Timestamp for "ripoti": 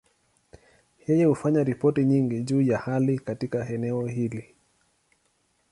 1.63-2.05